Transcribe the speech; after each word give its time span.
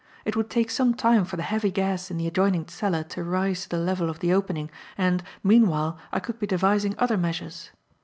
It 0.25 0.35
would 0.35 0.49
take 0.49 0.71
some 0.71 0.95
time 0.95 1.25
for 1.25 1.35
the 1.35 1.43
heavy 1.43 1.69
gas 1.69 2.09
in 2.09 2.17
the 2.17 2.25
adjoining 2.25 2.67
cellar 2.67 3.03
to 3.03 3.23
rise 3.23 3.61
to 3.61 3.69
the 3.69 3.77
level 3.77 4.09
of 4.09 4.17
the 4.17 4.33
opening, 4.33 4.71
and, 4.97 5.21
meanwhile, 5.43 5.99
I 6.11 6.19
could 6.19 6.39
be 6.39 6.47
devising 6.47 6.95
other 6.97 7.17
measures. 7.17 7.69